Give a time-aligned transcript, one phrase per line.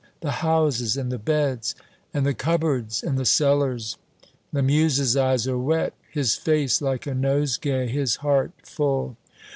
[0.21, 1.75] The houses and the beds"
[2.11, 3.97] "And the cupboards!" "And the cellars!"
[4.51, 9.15] Lamuse's eyes are wet, his face like a nosegay, his heart full.